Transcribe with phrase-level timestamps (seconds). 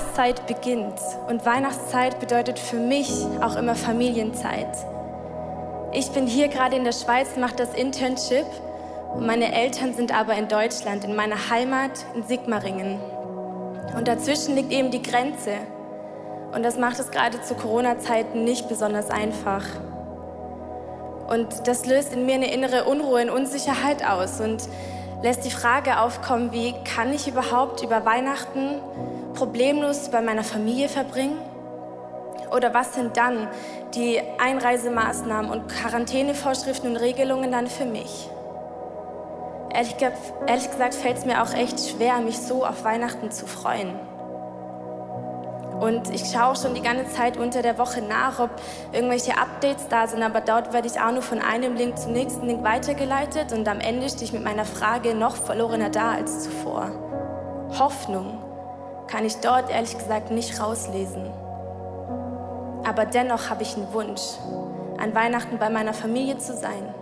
[0.00, 0.98] Weihnachtszeit beginnt.
[1.28, 3.10] Und Weihnachtszeit bedeutet für mich
[3.42, 4.68] auch immer Familienzeit.
[5.92, 8.46] Ich bin hier gerade in der Schweiz, mache das Internship
[9.14, 12.98] und meine Eltern sind aber in Deutschland, in meiner Heimat in Sigmaringen.
[13.96, 15.52] Und dazwischen liegt eben die Grenze.
[16.54, 19.64] Und das macht es gerade zu Corona-Zeiten nicht besonders einfach.
[21.28, 24.62] Und das löst in mir eine innere Unruhe und Unsicherheit aus und
[25.22, 28.80] lässt die Frage aufkommen, wie kann ich überhaupt über Weihnachten
[29.34, 31.38] problemlos bei meiner Familie verbringen?
[32.54, 33.48] Oder was sind dann
[33.94, 38.28] die Einreisemaßnahmen und Quarantänevorschriften und Regelungen dann für mich?
[39.72, 39.96] Ehrlich,
[40.70, 44.09] gesagt fällt es mir auch echt schwer, mich so auf Weihnachten zu freuen.
[45.80, 48.50] Und ich schaue schon die ganze Zeit unter der Woche nach, ob
[48.92, 52.46] irgendwelche Updates da sind, aber dort werde ich auch nur von einem Link zum nächsten
[52.46, 56.90] Link weitergeleitet und am Ende stehe ich mit meiner Frage noch verlorener da als zuvor.
[57.78, 58.38] Hoffnung
[59.06, 61.30] kann ich dort ehrlich gesagt nicht rauslesen.
[62.84, 64.22] Aber dennoch habe ich einen Wunsch,
[64.98, 66.94] an Weihnachten bei meiner Familie zu sein.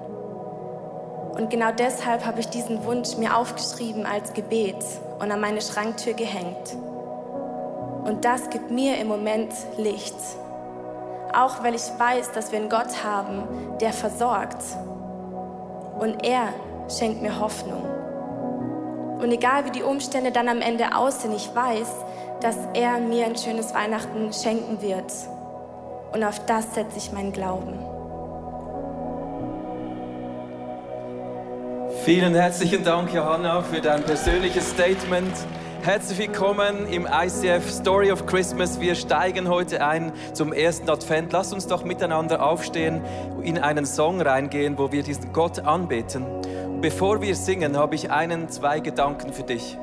[1.33, 4.77] Und genau deshalb habe ich diesen Wunsch mir aufgeschrieben als Gebet
[5.19, 6.77] und an meine Schranktür gehängt.
[8.09, 10.17] Und das gibt mir im Moment Licht.
[11.35, 13.43] Auch weil ich weiß, dass wir einen Gott haben,
[13.83, 14.63] der versorgt.
[16.01, 16.49] Und er
[16.89, 17.85] schenkt mir Hoffnung.
[19.21, 21.89] Und egal wie die Umstände dann am Ende aussehen, ich weiß,
[22.41, 25.13] dass er mir ein schönes Weihnachten schenken wird.
[26.15, 27.79] Und auf das setze ich meinen Glauben.
[32.05, 35.35] Vielen herzlichen Dank, Johanna, für dein persönliches Statement.
[35.89, 38.79] Herzlich willkommen im ICF Story of Christmas.
[38.79, 41.33] Wir steigen heute ein zum ersten Advent.
[41.33, 43.01] Lass uns doch miteinander aufstehen,
[43.41, 46.27] in einen Song reingehen, wo wir diesen Gott anbeten.
[46.83, 49.79] Bevor wir singen, habe ich einen, zwei Gedanken für dich.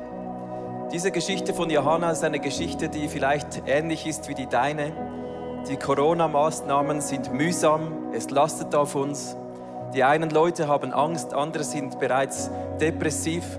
[0.92, 4.92] Diese Geschichte von Johanna ist eine Geschichte, die vielleicht ähnlich ist wie die deine.
[5.68, 9.36] Die Corona-Maßnahmen sind mühsam, es lastet auf uns.
[9.92, 12.48] Die einen Leute haben Angst, andere sind bereits
[12.80, 13.58] depressiv.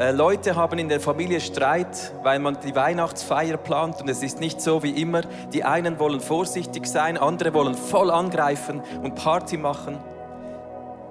[0.00, 4.40] Äh, Leute haben in der Familie Streit, weil man die Weihnachtsfeier plant und es ist
[4.40, 5.20] nicht so wie immer.
[5.52, 9.98] Die einen wollen vorsichtig sein, andere wollen voll angreifen und Party machen.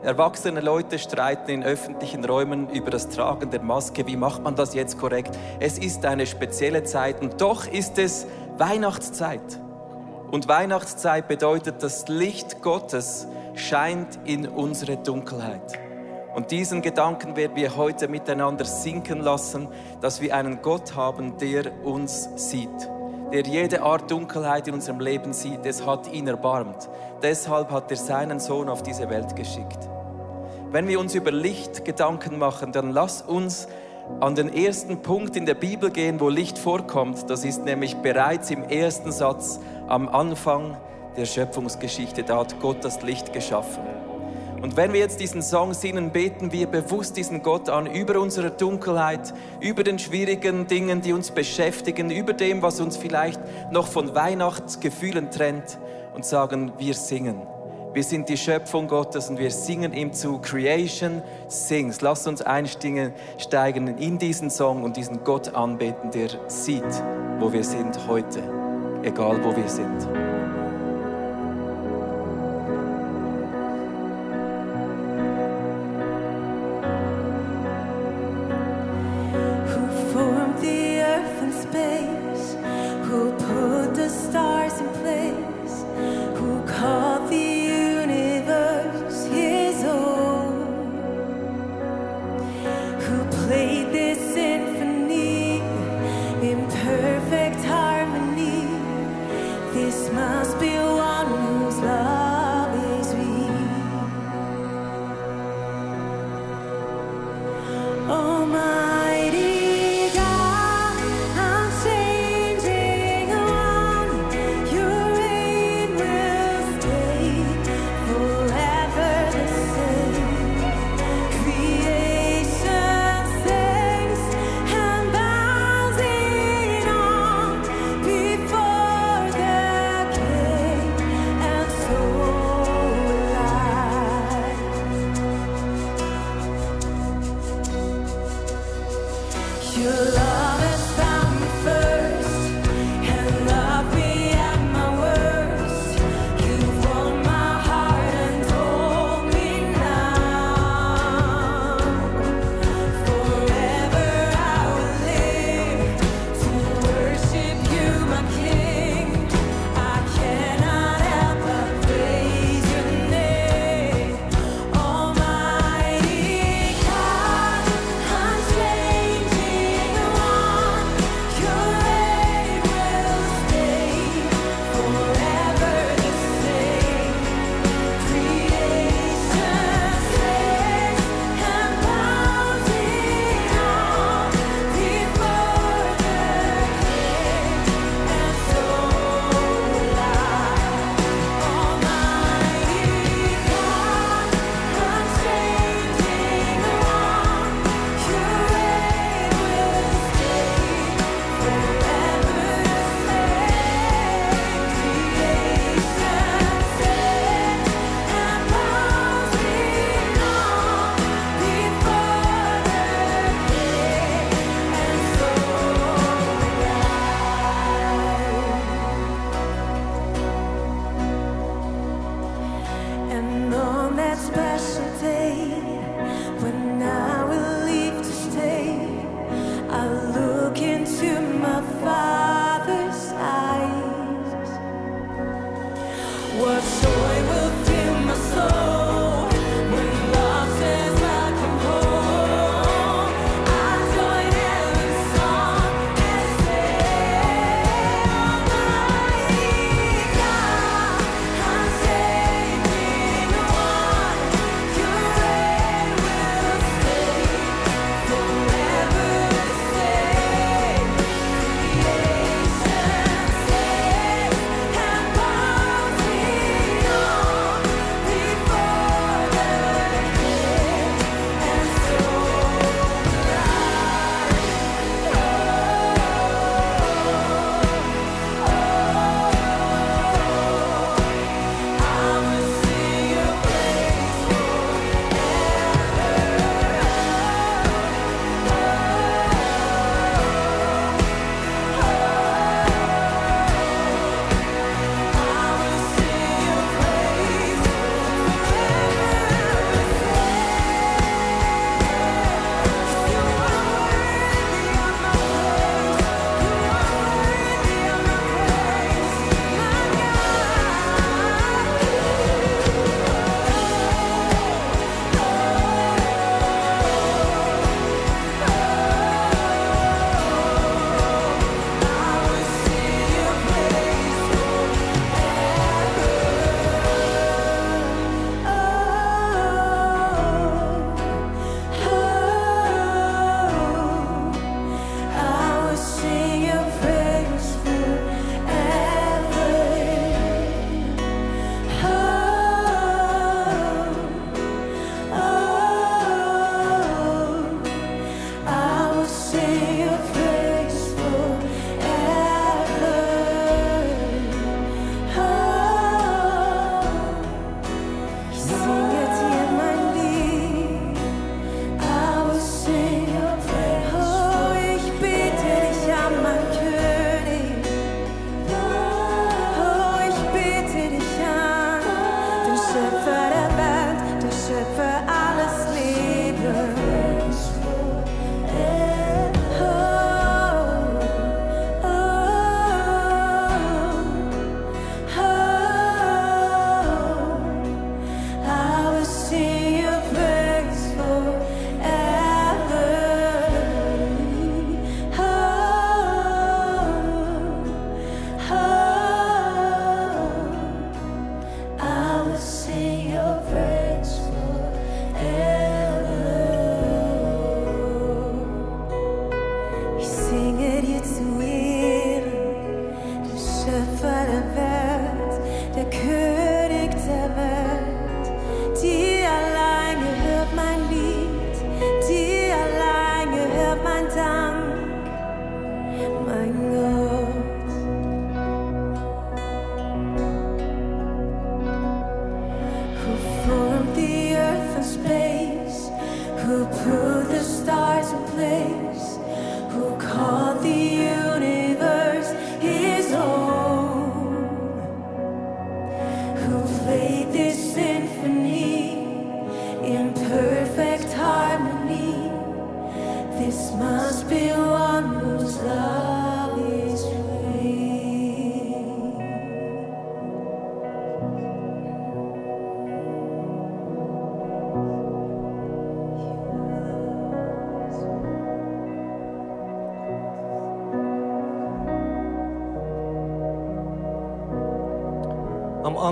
[0.01, 4.07] Erwachsene Leute streiten in öffentlichen Räumen über das Tragen der Maske.
[4.07, 5.38] Wie macht man das jetzt korrekt?
[5.59, 8.25] Es ist eine spezielle Zeit und doch ist es
[8.57, 9.59] Weihnachtszeit.
[10.31, 15.88] Und Weihnachtszeit bedeutet, das Licht Gottes scheint in unsere Dunkelheit.
[16.39, 19.67] Und diesen Gedanken werden wir heute miteinander sinken lassen,
[20.00, 22.69] dass wir einen Gott haben, der uns sieht,
[23.33, 25.66] der jede Art Dunkelheit in unserem Leben sieht.
[25.66, 26.88] Es hat ihn erbarmt.
[27.22, 29.79] Deshalb hat er seinen Sohn auf diese Welt geschickt.
[30.72, 33.67] Wenn wir uns über Licht Gedanken machen, dann lass uns
[34.21, 37.29] an den ersten Punkt in der Bibel gehen, wo Licht vorkommt.
[37.29, 40.77] Das ist nämlich bereits im ersten Satz am Anfang
[41.17, 42.23] der Schöpfungsgeschichte.
[42.23, 43.83] Da hat Gott das Licht geschaffen.
[44.62, 48.52] Und wenn wir jetzt diesen Song singen, beten wir bewusst diesen Gott an über unsere
[48.52, 53.40] Dunkelheit, über den schwierigen Dingen, die uns beschäftigen, über dem, was uns vielleicht
[53.72, 55.80] noch von Weihnachtsgefühlen trennt
[56.14, 57.42] und sagen, wir singen.
[57.94, 60.40] Wir sind die Schöpfung Gottes und wir singen ihm zu.
[60.40, 62.02] Creation sings.
[62.02, 66.84] Lass uns einsteigen in diesen Song und diesen Gott anbeten, der sieht,
[67.40, 68.44] wo wir sind heute,
[69.03, 70.28] egal wo wir sind.
[96.69, 98.68] perfect harmony.
[99.74, 100.79] This must be.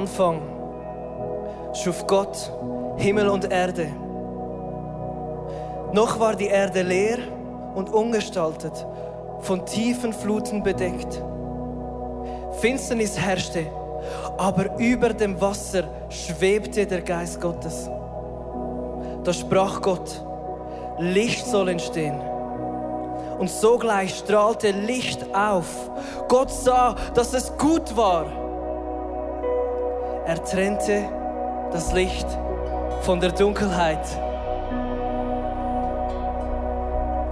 [0.08, 0.42] Anfang
[1.74, 2.50] schuf Gott
[2.96, 3.88] Himmel und Erde.
[5.92, 7.18] Noch war die Erde leer
[7.76, 8.86] und ungestaltet,
[9.42, 11.22] von tiefen Fluten bedeckt.
[12.62, 13.66] Finsternis herrschte,
[14.38, 17.90] aber über dem Wasser schwebte der Geist Gottes.
[19.26, 20.24] Da sprach Gott,
[21.00, 22.22] Licht soll entstehen.
[23.40, 25.92] Und sogleich strahlte Licht auf.
[26.30, 28.47] Gott sah, dass es gut war.
[30.28, 31.06] Er trennte
[31.72, 32.28] das Licht
[33.04, 34.06] von der Dunkelheit.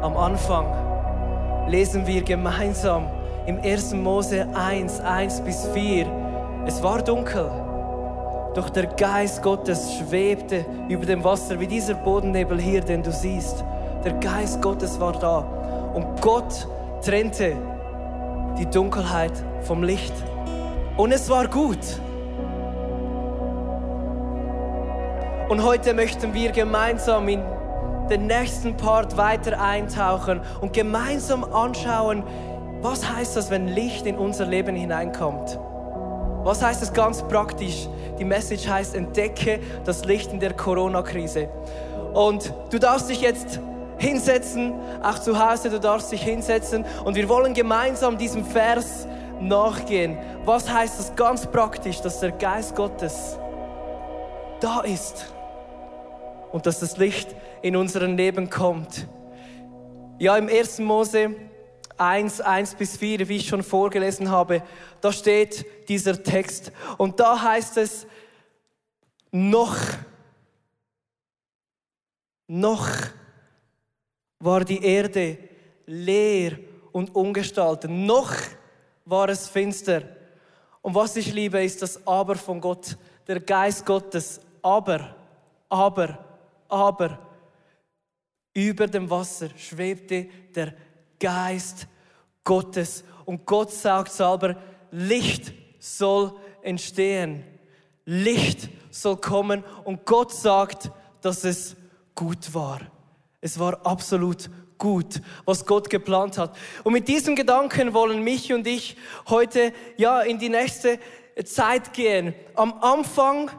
[0.02, 0.66] Am Anfang
[1.68, 3.08] lesen wir gemeinsam
[3.48, 3.96] im 1.
[3.96, 6.06] Mose 1, 1 bis 4.
[6.66, 7.52] Es war dunkel,
[8.54, 13.66] doch der Geist Gottes schwebte über dem Wasser, wie dieser Bodennebel hier, den du siehst.
[14.06, 15.40] Der Geist Gottes war da
[15.94, 16.66] und Gott
[17.04, 17.58] trennte
[18.58, 19.34] die Dunkelheit
[19.64, 20.14] vom Licht.
[20.96, 22.00] Und es war gut.
[25.48, 27.44] Und heute möchten wir gemeinsam in
[28.10, 32.24] den nächsten Part weiter eintauchen und gemeinsam anschauen,
[32.82, 35.60] was heißt das, wenn Licht in unser Leben hineinkommt.
[36.44, 37.88] Was heißt es ganz praktisch?
[38.18, 41.48] Die Message heißt, entdecke das Licht in der Corona-Krise.
[42.16, 43.60] Und du darfst dich jetzt
[44.00, 44.74] hinsetzen,
[45.04, 49.08] auch zu Hause, du darfst dich hinsetzen und wir wollen gemeinsam diesem Vers
[49.40, 50.18] nachgehen.
[50.44, 53.38] Was heißt das ganz praktisch, dass der Geist Gottes
[54.60, 55.35] da ist
[56.52, 59.08] und dass das Licht in unserem Leben kommt?
[60.20, 60.80] Ja, im 1.
[60.80, 61.36] Mose
[61.98, 64.62] 1, 1 bis 4, wie ich schon vorgelesen habe,
[65.02, 66.72] da steht dieser Text.
[66.98, 68.06] Und da heißt es,
[69.32, 69.76] noch,
[72.48, 72.88] noch
[74.40, 75.38] war die Erde
[75.86, 76.58] leer
[76.92, 77.90] und ungestaltet.
[77.92, 78.34] Noch
[79.06, 80.04] war es finster.
[80.82, 82.98] Und was ich liebe, ist das Aber von Gott,
[83.28, 84.42] der Geist Gottes.
[84.62, 85.16] Aber,
[85.70, 86.35] aber,
[86.76, 87.20] aber.
[88.54, 90.74] Über dem Wasser schwebte der
[91.20, 91.88] Geist
[92.44, 93.04] Gottes.
[93.26, 94.56] Und Gott sagt selber,
[94.92, 97.44] Licht soll entstehen.
[98.06, 99.64] Licht soll kommen.
[99.84, 100.92] Und Gott sagt,
[101.22, 101.76] dass es
[102.14, 102.80] gut war.
[103.42, 106.56] Es war absolut gut, was Gott geplant hat.
[106.84, 111.00] Und mit diesem Gedanken wollen mich und ich heute ja in die nächste
[111.44, 112.34] Zeit gehen.
[112.56, 113.52] Am Anfang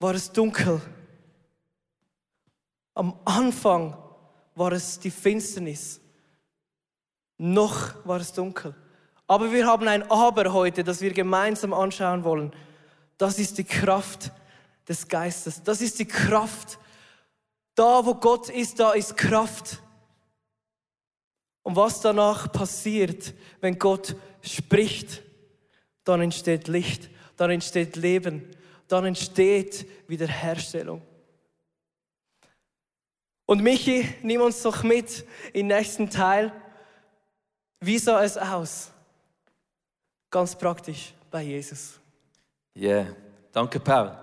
[0.00, 0.80] war es dunkel.
[2.94, 3.96] Am Anfang
[4.54, 6.00] war es die Finsternis.
[7.38, 8.74] Noch war es dunkel.
[9.26, 12.52] Aber wir haben ein Aber heute, das wir gemeinsam anschauen wollen.
[13.16, 14.30] Das ist die Kraft
[14.86, 15.62] des Geistes.
[15.62, 16.78] Das ist die Kraft.
[17.74, 19.82] Da, wo Gott ist, da ist Kraft.
[21.62, 25.22] Und was danach passiert, wenn Gott spricht,
[26.04, 28.50] dann entsteht Licht, dann entsteht Leben,
[28.88, 31.00] dann entsteht Wiederherstellung.
[33.52, 36.50] Und Michi, nimm uns doch mit im nächsten Teil.
[37.80, 38.90] Wie sah es aus?
[40.30, 42.00] Ganz praktisch bei Jesus.
[42.72, 43.06] Ja, yeah.
[43.52, 44.16] danke Paul.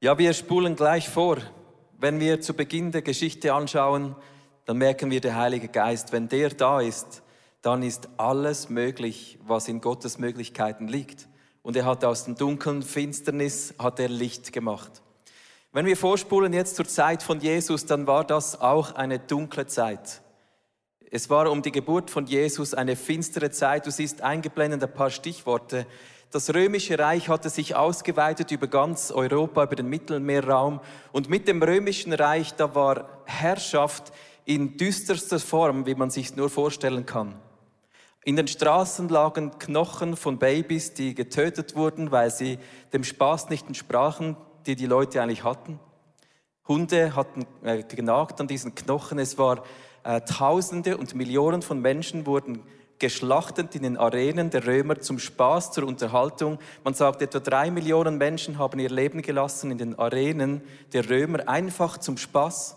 [0.00, 1.38] Ja, wir spulen gleich vor.
[1.98, 4.14] Wenn wir zu Beginn der Geschichte anschauen,
[4.64, 7.24] dann merken wir, der Heilige Geist, wenn der da ist,
[7.62, 11.26] dann ist alles möglich, was in Gottes Möglichkeiten liegt.
[11.62, 15.02] Und er hat aus dem dunklen Finsternis hat er Licht gemacht.
[15.76, 20.22] Wenn wir vorspulen jetzt zur Zeit von Jesus, dann war das auch eine dunkle Zeit.
[21.10, 23.84] Es war um die Geburt von Jesus eine finstere Zeit.
[23.84, 25.86] Du siehst eingeblendet ein paar Stichworte.
[26.30, 30.80] Das römische Reich hatte sich ausgeweitet über ganz Europa, über den Mittelmeerraum.
[31.12, 34.14] Und mit dem römischen Reich, da war Herrschaft
[34.46, 37.34] in düsterster Form, wie man sich nur vorstellen kann.
[38.24, 42.58] In den Straßen lagen Knochen von Babys, die getötet wurden, weil sie
[42.94, 45.78] dem Spaß nicht entsprachen, die die Leute eigentlich hatten.
[46.68, 49.18] Hunde hatten äh, genagt an diesen Knochen.
[49.18, 49.62] Es war
[50.04, 52.62] äh, Tausende und Millionen von Menschen wurden
[52.98, 56.58] geschlachtet in den Arenen der Römer zum Spaß, zur Unterhaltung.
[56.82, 61.46] Man sagt, etwa drei Millionen Menschen haben ihr Leben gelassen in den Arenen der Römer,
[61.48, 62.76] einfach zum Spaß.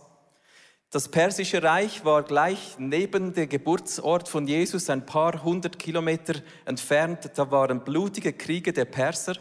[0.92, 6.34] Das persische Reich war gleich neben der Geburtsort von Jesus, ein paar hundert Kilometer
[6.66, 7.32] entfernt.
[7.36, 9.36] Da waren blutige Kriege der Perser.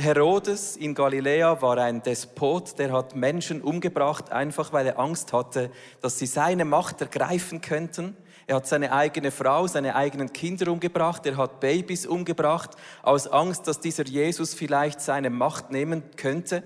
[0.00, 5.72] Herodes in Galiläa war ein Despot, der hat Menschen umgebracht, einfach weil er Angst hatte,
[6.00, 8.16] dass sie seine Macht ergreifen könnten.
[8.46, 13.66] Er hat seine eigene Frau, seine eigenen Kinder umgebracht, er hat Babys umgebracht, aus Angst,
[13.66, 16.62] dass dieser Jesus vielleicht seine Macht nehmen könnte.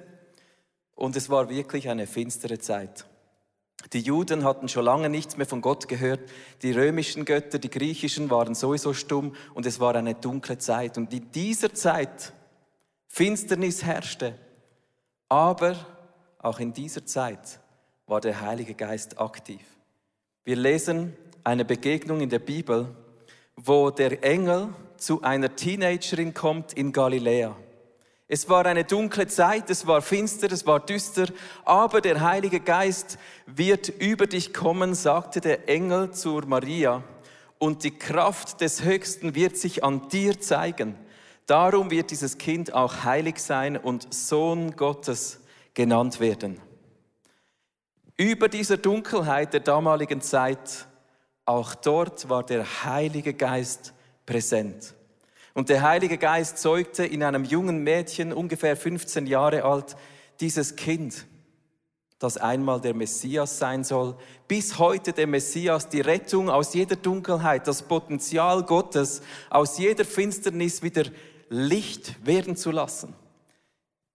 [0.95, 3.07] Und es war wirklich eine finstere Zeit.
[3.95, 6.21] Die Juden hatten schon lange nichts mehr von Gott gehört.
[6.61, 10.99] Die römischen Götter, die griechischen waren sowieso stumm und es war eine dunkle Zeit.
[10.99, 12.35] Und in dieser Zeit
[13.15, 14.35] Finsternis herrschte.
[15.29, 15.77] Aber
[16.39, 17.61] auch in dieser Zeit
[18.07, 19.61] war der Heilige Geist aktiv.
[20.45, 21.15] Wir lesen
[21.45, 22.89] eine Begegnung in der Bibel,
[23.55, 27.55] wo der Engel zu einer Teenagerin kommt in Galiläa.
[28.29, 31.27] Es war eine dunkle Zeit, es war finster, es war düster,
[31.67, 37.05] aber der Heilige Geist wird über dich kommen, sagte der Engel zur Maria,
[37.59, 40.97] und die Kraft des Höchsten wird sich an dir zeigen.
[41.47, 45.41] Darum wird dieses Kind auch heilig sein und Sohn Gottes
[45.75, 46.61] genannt werden.
[48.17, 50.87] Über dieser Dunkelheit der damaligen Zeit,
[51.45, 53.93] auch dort war der Heilige Geist
[54.27, 54.95] präsent.
[55.55, 59.97] Und der Heilige Geist zeugte in einem jungen Mädchen, ungefähr 15 Jahre alt,
[60.41, 61.27] dieses Kind,
[62.19, 64.17] das einmal der Messias sein soll.
[64.47, 70.83] Bis heute der Messias, die Rettung aus jeder Dunkelheit, das Potenzial Gottes, aus jeder Finsternis
[70.83, 71.05] wieder
[71.53, 73.15] Licht werden zu lassen.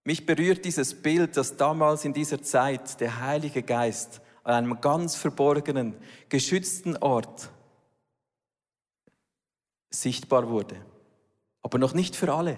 [0.03, 5.15] Mich berührt dieses Bild, dass damals in dieser Zeit der Heilige Geist an einem ganz
[5.15, 5.93] verborgenen,
[6.29, 7.51] geschützten Ort
[9.91, 10.77] sichtbar wurde.
[11.61, 12.57] Aber noch nicht für alle.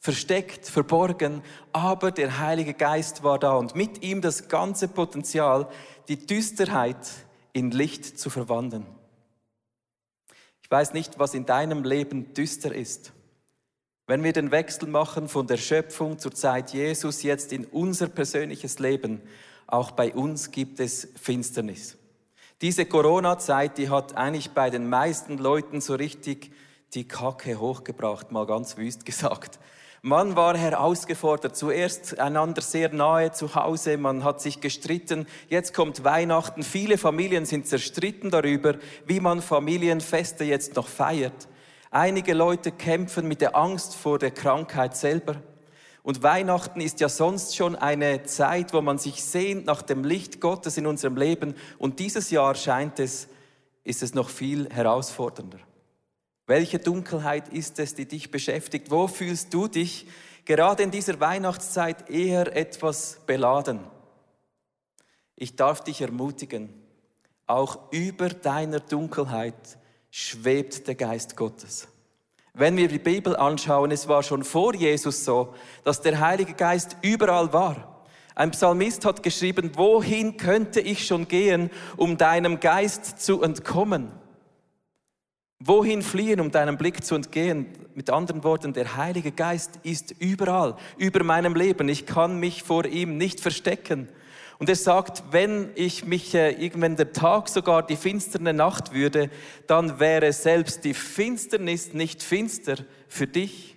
[0.00, 1.42] Versteckt, verborgen,
[1.72, 5.66] aber der Heilige Geist war da und mit ihm das ganze Potenzial,
[6.08, 7.10] die Düsterheit
[7.54, 8.84] in Licht zu verwandeln.
[10.62, 13.14] Ich weiß nicht, was in deinem Leben düster ist.
[14.06, 18.78] Wenn wir den Wechsel machen von der Schöpfung zur Zeit Jesus jetzt in unser persönliches
[18.78, 19.22] Leben,
[19.66, 21.96] auch bei uns gibt es Finsternis.
[22.60, 26.52] Diese Corona-Zeit, die hat eigentlich bei den meisten Leuten so richtig
[26.92, 29.58] die Kacke hochgebracht, mal ganz wüst gesagt.
[30.02, 36.04] Man war herausgefordert, zuerst einander sehr nahe zu Hause, man hat sich gestritten, jetzt kommt
[36.04, 38.74] Weihnachten, viele Familien sind zerstritten darüber,
[39.06, 41.48] wie man Familienfeste jetzt noch feiert.
[41.94, 45.40] Einige Leute kämpfen mit der Angst vor der Krankheit selber.
[46.02, 50.40] Und Weihnachten ist ja sonst schon eine Zeit, wo man sich sehnt nach dem Licht
[50.40, 51.54] Gottes in unserem Leben.
[51.78, 53.28] Und dieses Jahr scheint es,
[53.84, 55.60] ist es noch viel herausfordernder.
[56.48, 58.90] Welche Dunkelheit ist es, die dich beschäftigt?
[58.90, 60.08] Wo fühlst du dich
[60.46, 63.78] gerade in dieser Weihnachtszeit eher etwas beladen?
[65.36, 66.70] Ich darf dich ermutigen,
[67.46, 69.78] auch über deiner Dunkelheit
[70.16, 71.88] schwebt der Geist Gottes.
[72.52, 76.96] Wenn wir die Bibel anschauen, es war schon vor Jesus so, dass der Heilige Geist
[77.02, 78.06] überall war.
[78.36, 84.12] Ein Psalmist hat geschrieben, wohin könnte ich schon gehen, um deinem Geist zu entkommen?
[85.58, 87.66] Wohin fliehen, um deinem Blick zu entgehen?
[87.96, 91.88] Mit anderen Worten, der Heilige Geist ist überall, über meinem Leben.
[91.88, 94.08] Ich kann mich vor ihm nicht verstecken.
[94.64, 99.28] Und er sagt, wenn ich mich äh, irgendwann der Tag sogar die finsterne Nacht würde,
[99.66, 103.76] dann wäre selbst die Finsternis nicht finster für dich.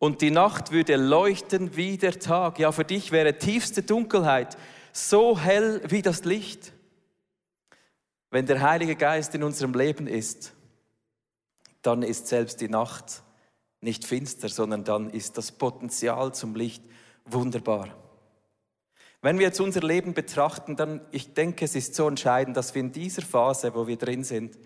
[0.00, 2.58] Und die Nacht würde leuchten wie der Tag.
[2.58, 4.56] Ja, für dich wäre tiefste Dunkelheit
[4.92, 6.72] so hell wie das Licht.
[8.32, 10.52] Wenn der Heilige Geist in unserem Leben ist,
[11.80, 13.22] dann ist selbst die Nacht
[13.80, 16.82] nicht finster, sondern dann ist das Potenzial zum Licht
[17.24, 18.03] wunderbar.
[19.24, 22.80] Wenn wir jetzt unser Leben betrachten, dann, ich denke, es ist so entscheidend, dass wir
[22.80, 24.58] in dieser Phase, wo wir drin sind,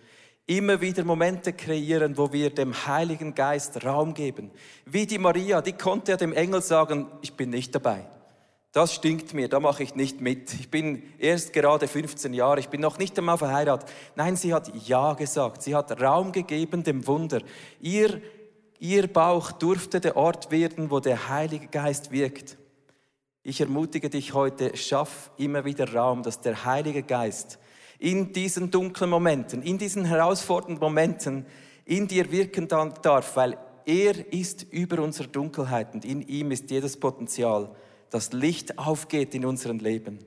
[0.48, 4.50] immer wieder Momente kreieren, wo wir dem Heiligen Geist Raum geben.
[4.84, 8.08] Wie die Maria, die konnte ja dem Engel sagen, ich bin nicht dabei.
[8.72, 10.52] Das stinkt mir, da mache ich nicht mit.
[10.54, 13.88] Ich bin erst gerade 15 Jahre, ich bin noch nicht einmal verheiratet.
[14.16, 15.62] Nein, sie hat Ja gesagt.
[15.62, 17.42] Sie hat Raum gegeben dem Wunder.
[17.80, 18.20] Ihr,
[18.80, 22.57] ihr Bauch durfte der Ort werden, wo der Heilige Geist wirkt.
[23.48, 27.58] Ich ermutige dich heute, schaff immer wieder Raum, dass der Heilige Geist
[27.98, 31.46] in diesen dunklen Momenten, in diesen herausfordernden Momenten
[31.86, 33.56] in dir wirken darf, weil
[33.86, 37.74] er ist über unsere Dunkelheit und in ihm ist jedes Potenzial,
[38.10, 40.18] dass Licht aufgeht in unserem Leben.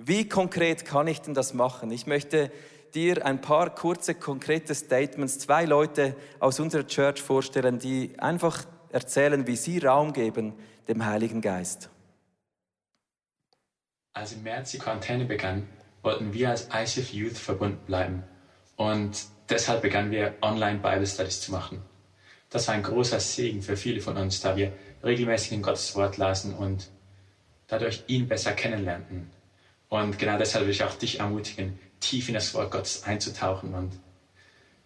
[0.00, 1.92] Wie konkret kann ich denn das machen?
[1.92, 2.50] Ich möchte
[2.94, 9.46] dir ein paar kurze, konkrete Statements, zwei Leute aus unserer Church vorstellen, die einfach erzählen,
[9.46, 10.54] wie sie Raum geben
[10.88, 11.90] dem Heiligen Geist.
[14.20, 15.66] Als im März die Quarantäne begann,
[16.02, 18.22] wollten wir als ICF Youth verbunden bleiben.
[18.76, 19.12] Und
[19.48, 21.80] deshalb begannen wir online Bible Studies zu machen.
[22.50, 26.18] Das war ein großer Segen für viele von uns, da wir regelmäßig in Gottes Wort
[26.18, 26.90] lasen und
[27.66, 29.30] dadurch ihn besser kennenlernten.
[29.88, 33.72] Und genau deshalb will ich auch dich ermutigen, tief in das Wort Gottes einzutauchen.
[33.72, 33.98] Und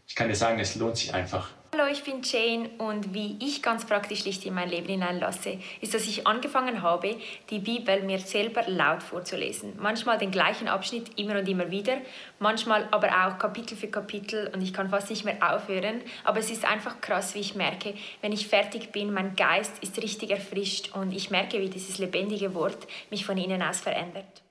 [0.07, 1.51] ich kann dir sagen, es lohnt sich einfach.
[1.77, 5.93] Hallo, ich bin Jane und wie ich ganz praktisch Licht in mein Leben hineinlasse, ist,
[5.93, 7.17] dass ich angefangen habe,
[7.51, 9.73] die Bibel mir selber laut vorzulesen.
[9.81, 11.97] Manchmal den gleichen Abschnitt immer und immer wieder,
[12.39, 16.03] manchmal aber auch Kapitel für Kapitel und ich kann fast nicht mehr aufhören.
[16.23, 20.01] Aber es ist einfach krass, wie ich merke, wenn ich fertig bin, mein Geist ist
[20.01, 24.43] richtig erfrischt und ich merke, wie dieses lebendige Wort mich von innen aus verändert.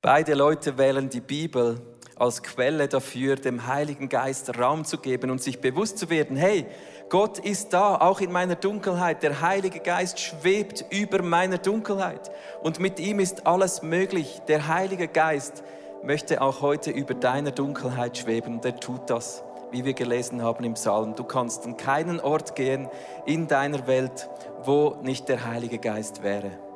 [0.00, 5.42] Beide Leute wählen die Bibel als Quelle dafür, dem Heiligen Geist Raum zu geben und
[5.42, 6.66] sich bewusst zu werden, hey,
[7.08, 9.22] Gott ist da, auch in meiner Dunkelheit.
[9.22, 12.30] Der Heilige Geist schwebt über meiner Dunkelheit.
[12.62, 14.40] Und mit ihm ist alles möglich.
[14.46, 15.62] Der Heilige Geist
[16.02, 18.56] möchte auch heute über deiner Dunkelheit schweben.
[18.56, 21.14] Und er tut das, wie wir gelesen haben im Psalm.
[21.14, 22.88] Du kannst an keinen Ort gehen
[23.24, 24.28] in deiner Welt,
[24.64, 26.67] wo nicht der Heilige Geist wäre.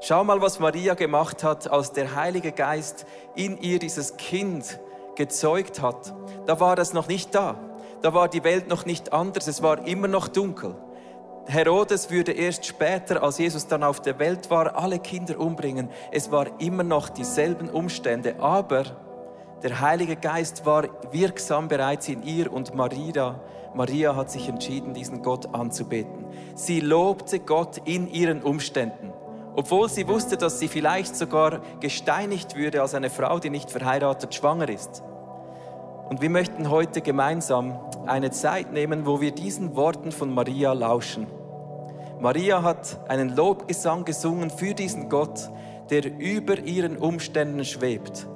[0.00, 4.78] Schau mal, was Maria gemacht hat, als der Heilige Geist in ihr dieses Kind
[5.16, 6.14] gezeugt hat.
[6.46, 7.56] Da war das noch nicht da.
[8.02, 9.48] Da war die Welt noch nicht anders.
[9.48, 10.76] Es war immer noch dunkel.
[11.46, 15.88] Herodes würde erst später, als Jesus dann auf der Welt war, alle Kinder umbringen.
[16.12, 18.84] Es war immer noch dieselben Umstände, aber
[19.62, 23.40] der Heilige Geist war wirksam bereits in ihr und Maria
[23.74, 26.24] Maria hat sich entschieden, diesen Gott anzubeten.
[26.54, 29.12] Sie lobte Gott in ihren Umständen,
[29.58, 34.32] obwohl sie wusste, dass sie vielleicht sogar gesteinigt würde als eine Frau, die nicht verheiratet
[34.32, 35.02] schwanger ist.
[36.08, 41.26] Und wir möchten heute gemeinsam eine Zeit nehmen, wo wir diesen Worten von Maria lauschen.
[42.20, 45.50] Maria hat einen Lobgesang gesungen für diesen Gott,
[45.90, 48.28] der über ihren Umständen schwebt,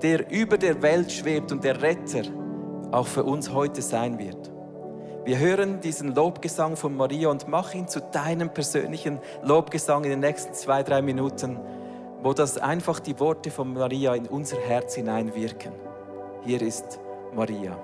[0.00, 2.22] der über der Welt schwebt und der Retter
[2.90, 4.50] auch für uns heute sein wird.
[5.24, 10.20] Wir hören diesen Lobgesang von Maria und mach ihn zu deinem persönlichen Lobgesang in den
[10.20, 11.60] nächsten zwei, drei Minuten,
[12.22, 15.72] wo das einfach die Worte von Maria in unser Herz hineinwirken.
[16.44, 16.98] Hier ist
[17.34, 17.78] Maria.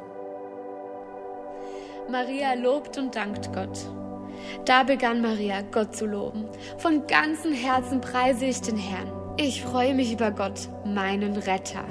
[2.11, 3.87] Maria lobt und dankt Gott.
[4.65, 6.47] Da begann Maria, Gott zu loben.
[6.79, 9.13] Von ganzem Herzen preise ich den Herrn.
[9.37, 11.85] Ich freue mich über Gott, meinen Retter.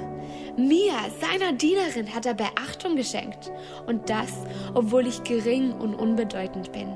[0.56, 3.52] Mir, seiner Dienerin, hat er Beachtung geschenkt.
[3.86, 4.32] Und das,
[4.74, 6.88] obwohl ich gering und unbedeutend bin.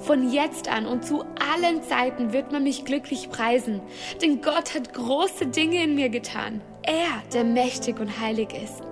[0.00, 1.22] Von jetzt an und zu
[1.54, 3.80] allen Zeiten wird man mich glücklich preisen,
[4.22, 6.60] denn Gott hat große Dinge in mir getan.
[6.82, 8.82] Er, der mächtig und heilig ist.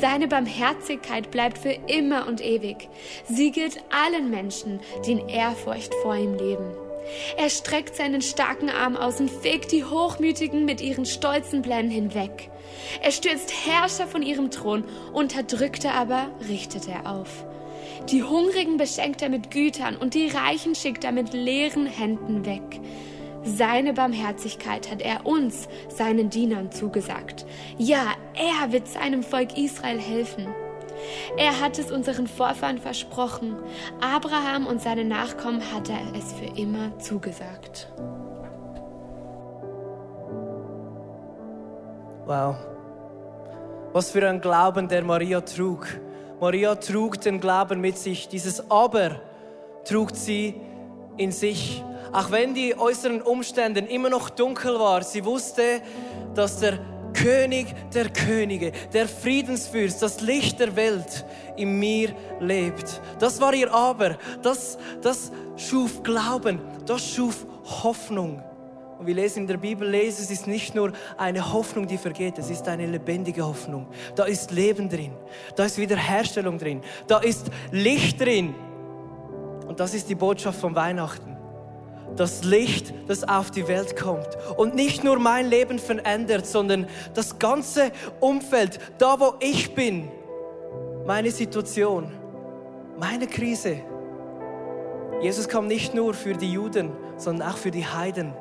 [0.00, 2.88] Seine Barmherzigkeit bleibt für immer und ewig.
[3.28, 6.72] Sie gilt allen Menschen, die in Ehrfurcht vor ihm leben.
[7.36, 12.50] Er streckt seinen starken Arm aus und fegt die Hochmütigen mit ihren stolzen Plänen hinweg.
[13.02, 17.44] Er stürzt Herrscher von ihrem Thron, Unterdrückte aber richtet er auf.
[18.10, 22.80] Die Hungrigen beschenkt er mit Gütern und die Reichen schickt er mit leeren Händen weg.
[23.44, 27.44] Seine Barmherzigkeit hat er uns, seinen Dienern, zugesagt.
[27.76, 30.46] Ja, er wird seinem Volk Israel helfen.
[31.36, 33.56] Er hat es unseren Vorfahren versprochen.
[34.00, 37.92] Abraham und seine Nachkommen hat er es für immer zugesagt.
[42.26, 42.56] Wow.
[43.92, 45.86] Was für ein Glauben der Maria trug.
[46.40, 48.28] Maria trug den Glauben mit sich.
[48.28, 49.20] Dieses Aber
[49.84, 50.60] trug sie
[51.16, 51.84] in sich.
[52.12, 55.82] Auch wenn die äußeren Umstände immer noch dunkel waren, sie wusste,
[56.34, 56.78] dass der
[57.12, 61.24] König der Könige, der Friedensfürst, das Licht der Welt
[61.56, 63.00] in mir lebt.
[63.18, 64.16] Das war ihr Aber.
[64.42, 66.60] Das, das schuf Glauben.
[66.86, 67.46] Das schuf
[67.82, 68.42] Hoffnung.
[68.98, 72.38] Und wir lesen in der Bibel, lesen, es ist nicht nur eine Hoffnung, die vergeht,
[72.38, 73.88] es ist eine lebendige Hoffnung.
[74.14, 75.12] Da ist Leben drin,
[75.56, 78.54] da ist Wiederherstellung drin, da ist Licht drin.
[79.66, 81.36] Und das ist die Botschaft von Weihnachten.
[82.16, 87.38] Das Licht, das auf die Welt kommt und nicht nur mein Leben verändert, sondern das
[87.40, 90.08] ganze Umfeld, da wo ich bin,
[91.06, 92.12] meine Situation,
[92.98, 93.80] meine Krise.
[95.20, 98.32] Jesus kam nicht nur für die Juden, sondern auch für die Heiden.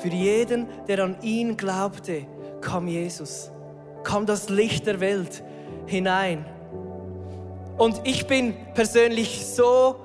[0.00, 2.26] Für jeden, der an ihn glaubte,
[2.60, 3.50] kam Jesus,
[4.04, 5.42] kam das Licht der Welt
[5.86, 6.44] hinein.
[7.76, 9.96] Und ich bin persönlich so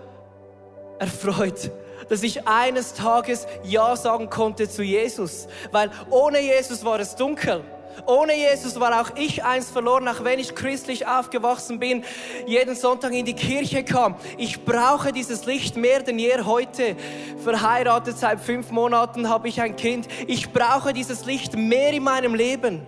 [1.00, 1.72] erfreut,
[2.10, 7.64] dass ich eines Tages Ja sagen konnte zu Jesus, weil ohne Jesus war es dunkel.
[8.06, 12.04] Ohne Jesus war auch ich eins verloren, auch wenn ich christlich aufgewachsen bin,
[12.46, 14.16] jeden Sonntag in die Kirche kam.
[14.38, 16.96] Ich brauche dieses Licht mehr denn je heute.
[17.44, 20.08] Verheiratet seit fünf Monaten habe ich ein Kind.
[20.28, 22.82] Ich brauche dieses Licht mehr in meinem Leben.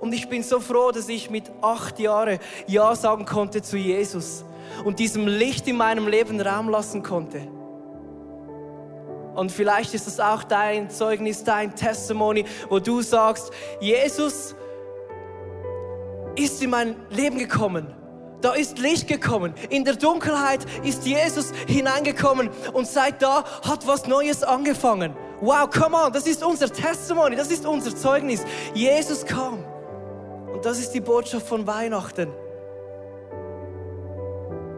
[0.00, 4.44] Und ich bin so froh, dass ich mit acht Jahren Ja sagen konnte zu Jesus
[4.84, 7.57] und diesem Licht in meinem Leben Raum lassen konnte.
[9.38, 14.56] Und vielleicht ist es auch dein Zeugnis, dein Testimony, wo du sagst, Jesus
[16.34, 17.94] ist in mein Leben gekommen.
[18.40, 19.54] Da ist Licht gekommen.
[19.70, 25.14] In der Dunkelheit ist Jesus hineingekommen und seit da hat was Neues angefangen.
[25.40, 28.44] Wow, come on, das ist unser Testimony, das ist unser Zeugnis.
[28.74, 29.64] Jesus kam.
[30.52, 32.32] Und das ist die Botschaft von Weihnachten.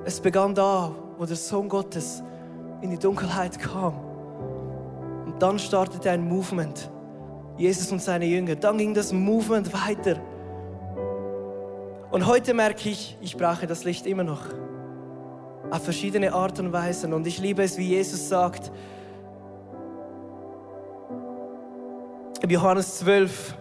[0.04, 2.22] Es begann da, wo der Sohn Gottes
[2.82, 4.09] in die Dunkelheit kam
[5.42, 6.90] dann startete ein Movement.
[7.56, 8.56] Jesus und seine Jünger.
[8.56, 10.16] Dann ging das Movement weiter.
[12.10, 14.42] Und heute merke ich, ich brauche das Licht immer noch.
[15.70, 17.12] Auf verschiedene Art und Weisen.
[17.12, 18.72] Und ich liebe es, wie Jesus sagt,
[22.42, 23.56] in Johannes 12,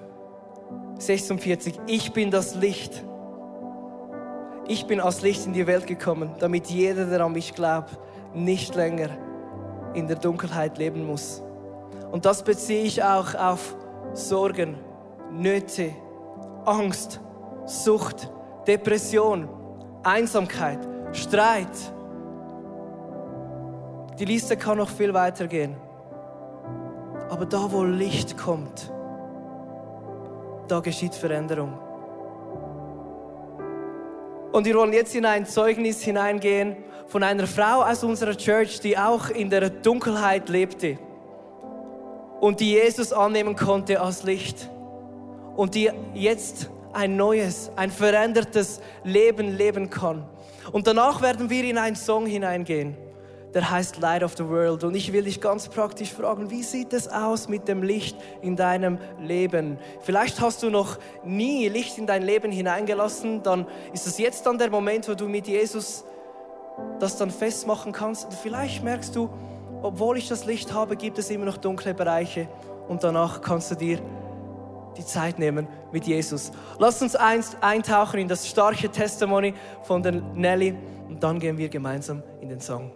[0.97, 3.03] 46, ich bin das Licht.
[4.67, 7.99] Ich bin als Licht in die Welt gekommen, damit jeder, der an mich glaubt,
[8.33, 9.09] nicht länger
[9.93, 11.41] in der Dunkelheit leben muss.
[12.11, 13.75] Und das beziehe ich auch auf
[14.13, 14.77] Sorgen,
[15.31, 15.93] Nöte,
[16.65, 17.19] Angst,
[17.65, 18.31] Sucht,
[18.67, 19.47] Depression,
[20.03, 20.79] Einsamkeit,
[21.11, 21.67] Streit.
[24.17, 25.75] Die Liste kann noch viel weiter gehen.
[27.29, 28.91] Aber da, wo Licht kommt,
[30.67, 31.77] da geschieht Veränderung.
[34.51, 38.97] Und wir wollen jetzt in ein Zeugnis hineingehen von einer Frau aus unserer Church, die
[38.97, 40.97] auch in der Dunkelheit lebte
[42.39, 44.69] und die Jesus annehmen konnte als Licht
[45.55, 50.23] und die jetzt ein neues, ein verändertes Leben leben kann.
[50.71, 52.95] Und danach werden wir in einen Song hineingehen,
[53.53, 54.83] der heißt Light of the World.
[54.83, 58.55] Und ich will dich ganz praktisch fragen, wie sieht es aus mit dem Licht in
[58.55, 59.77] deinem Leben?
[60.01, 64.57] Vielleicht hast du noch nie Licht in dein Leben hineingelassen, dann ist es jetzt dann
[64.57, 66.03] der Moment, wo du mit Jesus
[66.99, 68.25] das dann festmachen kannst.
[68.25, 69.29] Und vielleicht merkst du,
[69.81, 72.47] obwohl ich das Licht habe, gibt es immer noch dunkle Bereiche.
[72.87, 73.99] Und danach kannst du dir
[74.97, 76.51] die Zeit nehmen mit Jesus.
[76.77, 80.75] Lass uns einst eintauchen in das starke Testimony von der Nelly
[81.07, 82.91] und dann gehen wir gemeinsam in den Song.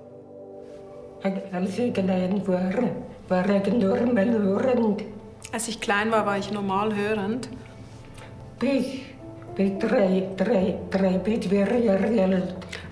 [5.53, 7.47] Als ich klein war, war ich normal hörend.
[8.61, 9.12] Ich
[9.55, 11.19] drei, drei, drei.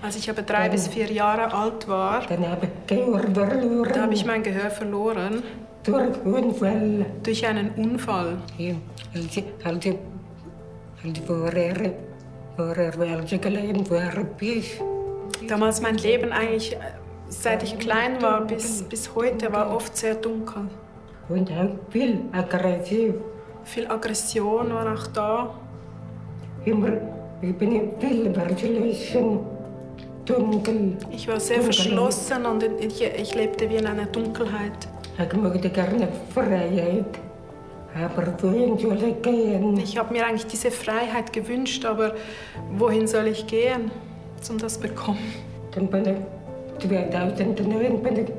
[0.02, 3.88] Als ich aber drei bis vier Jahre alt war, Dann habe ich Gehör verloren.
[3.92, 5.42] da habe ich mein Gehör verloren
[5.84, 7.06] Durch Unfall.
[7.22, 8.36] durch einen Unfall.
[15.48, 16.78] Damals mein Leben eigentlich, äh,
[17.28, 20.68] seit ich klein war bis, bis heute, war oft sehr dunkel.
[21.28, 23.14] und auch viel aggressiv.
[23.64, 25.54] Viel Aggression war auch da.
[26.64, 26.92] Immer,
[31.10, 34.88] ich war sehr verschlossen und ich, ich lebte wie in einer Dunkelheit.
[35.18, 37.18] Ich möchte gerne Freiheit,
[37.94, 39.76] aber wohin soll ich gehen?
[39.78, 42.14] Ich habe mir eigentlich diese Freiheit gewünscht, aber
[42.78, 43.90] wohin soll ich gehen,
[44.48, 45.18] um das zu bekommen?
[45.72, 46.16] Dann bin ich
[46.88, 48.32] 2009 bin ich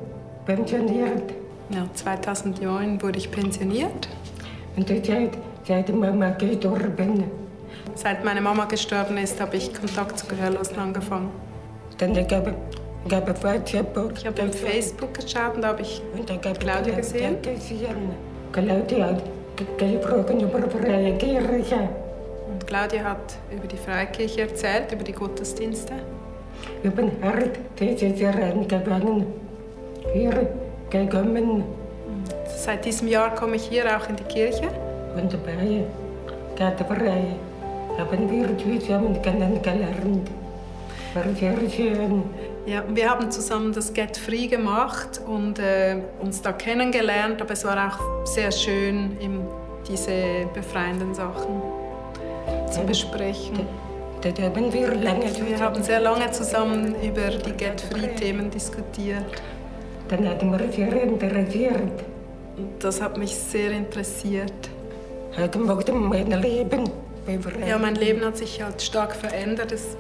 [0.46, 1.34] pensioniert.
[1.70, 4.08] Ja, 2009 wurde ich pensioniert.
[4.76, 7.24] Und seit die Mama gestorben,
[7.96, 11.30] Seit meine Mama gestorben ist, habe ich Kontakt zu Gehörlosen angefangen.
[11.98, 12.48] dann gab
[14.18, 16.02] ich habe auf Facebook geschaut und da habe ich
[16.60, 17.38] Claudia gesehen.
[18.52, 19.24] Claudia hat
[19.78, 21.90] gesprochen über freie Kirche.
[22.52, 25.94] Und Claudia hat über die Freikirche erzählt, über die Gottesdienste.
[26.82, 29.26] Ich bin hart dieses Jahr reingegangen.
[30.14, 30.48] Hier
[30.90, 31.64] gekommen
[32.56, 34.68] Seit diesem Jahr komme ich hier auch in die Kirche.
[35.16, 35.84] und dabei
[36.56, 37.36] geht frei.
[42.66, 47.66] Ja, wir haben zusammen das Get Free gemacht und äh, uns da kennengelernt, aber es
[47.66, 49.18] war auch sehr schön,
[49.88, 51.62] diese befreienden Sachen
[52.72, 53.68] zu besprechen.
[54.24, 59.26] Wir haben sehr lange zusammen über die Get Free-Themen diskutiert.
[60.08, 60.28] Dann
[61.72, 62.06] hat.
[62.58, 64.54] Und das hat mich sehr interessiert.
[65.38, 66.90] Ich möchte mein Leben.
[67.68, 69.72] Ja, mein Leben hat sich halt stark verändert.
[69.72, 69.98] Es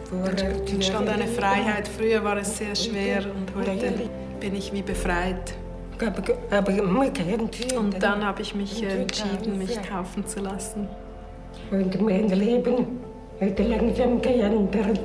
[0.71, 1.87] entstand eine Freiheit.
[1.87, 3.93] Früher war es sehr schwer und heute
[4.39, 5.53] bin ich wie befreit.
[7.77, 10.89] Und dann habe ich mich entschieden, mich taufen zu lassen.
[11.71, 12.99] Und mein Leben
[13.39, 14.99] hat langsam geändert.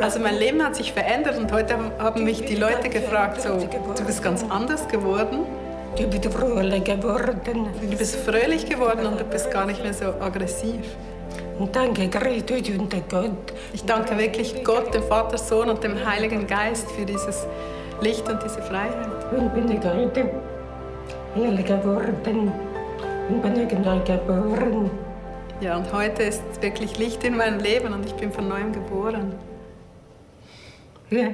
[0.00, 4.04] Also mein Leben hat sich verändert und heute haben mich die Leute gefragt, so, du
[4.04, 5.40] bist ganz anders geworden.
[5.96, 7.68] Du bist fröhlich geworden.
[7.80, 10.80] Du bist fröhlich geworden und du bist gar nicht mehr so aggressiv.
[11.72, 13.52] Danke Gott.
[13.72, 17.46] Ich danke wirklich Gott, dem Vater, Sohn und dem Heiligen Geist für dieses
[18.00, 19.32] Licht und diese Freiheit.
[19.36, 20.30] Und bin ich heute
[21.34, 22.52] hell geworden.
[23.28, 24.90] Und bin ich neu geboren.
[25.60, 29.34] Ja, und heute ist wirklich Licht in meinem Leben und ich bin von neuem geboren.
[31.10, 31.28] Ja.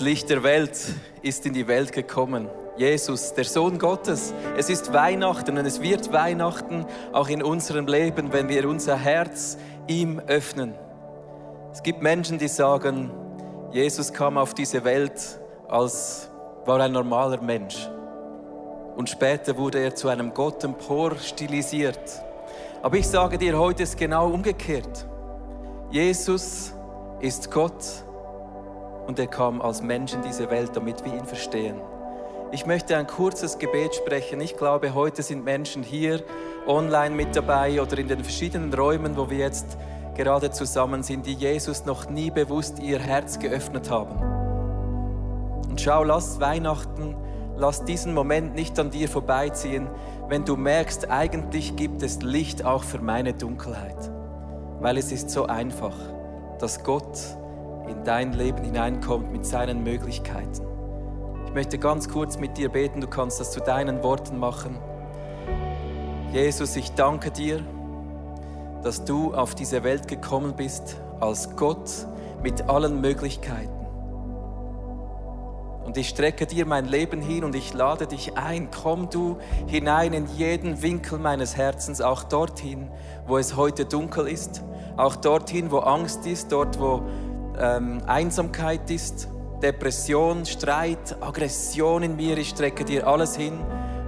[0.00, 0.78] Das Licht der Welt
[1.20, 2.48] ist in die Welt gekommen.
[2.78, 4.32] Jesus, der Sohn Gottes.
[4.56, 9.58] Es ist Weihnachten und es wird Weihnachten auch in unserem Leben, wenn wir unser Herz
[9.88, 10.72] ihm öffnen.
[11.70, 13.10] Es gibt Menschen, die sagen,
[13.72, 15.38] Jesus kam auf diese Welt
[15.68, 16.30] als
[16.64, 17.86] war ein normaler Mensch.
[18.96, 22.22] Und später wurde er zu einem Gott empor stilisiert.
[22.80, 25.06] Aber ich sage dir, heute ist genau umgekehrt.
[25.90, 26.72] Jesus
[27.20, 27.84] ist Gott
[29.10, 31.80] und er kam als Mensch in diese Welt, damit wir ihn verstehen.
[32.52, 34.40] Ich möchte ein kurzes Gebet sprechen.
[34.40, 36.22] Ich glaube, heute sind Menschen hier
[36.64, 39.76] online mit dabei oder in den verschiedenen Räumen, wo wir jetzt
[40.16, 44.14] gerade zusammen sind, die Jesus noch nie bewusst ihr Herz geöffnet haben.
[45.68, 47.16] Und schau, lass Weihnachten,
[47.56, 49.88] lass diesen Moment nicht an dir vorbeiziehen,
[50.28, 54.08] wenn du merkst, eigentlich gibt es Licht auch für meine Dunkelheit.
[54.78, 55.96] Weil es ist so einfach,
[56.60, 57.18] dass Gott
[57.90, 60.66] in dein Leben hineinkommt mit seinen Möglichkeiten.
[61.46, 64.78] Ich möchte ganz kurz mit dir beten, du kannst das zu deinen Worten machen.
[66.32, 67.60] Jesus, ich danke dir,
[68.84, 71.90] dass du auf diese Welt gekommen bist als Gott
[72.42, 73.80] mit allen Möglichkeiten.
[75.84, 78.68] Und ich strecke dir mein Leben hin und ich lade dich ein.
[78.70, 82.88] Komm du hinein in jeden Winkel meines Herzens, auch dorthin,
[83.26, 84.62] wo es heute dunkel ist,
[84.96, 87.02] auch dorthin, wo Angst ist, dort, wo
[87.60, 89.28] ähm, Einsamkeit ist,
[89.62, 92.38] Depression, Streit, Aggression in mir.
[92.38, 93.52] Ich strecke dir alles hin